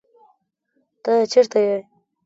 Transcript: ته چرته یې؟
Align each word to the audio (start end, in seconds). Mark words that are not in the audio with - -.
ته 1.03 1.11
چرته 1.31 1.59
یې؟ 1.65 1.77